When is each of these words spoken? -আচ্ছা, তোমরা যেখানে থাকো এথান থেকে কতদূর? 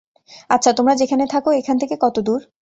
-আচ্ছা, 0.49 0.71
তোমরা 0.73 0.93
যেখানে 0.95 1.23
থাকো 1.33 1.49
এথান 1.51 1.75
থেকে 1.79 1.95
কতদূর? 2.01 2.41